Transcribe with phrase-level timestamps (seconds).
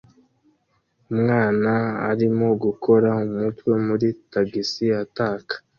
[1.13, 1.71] Umwana
[2.11, 5.55] arimo gukura umutwe muri tagisi ataka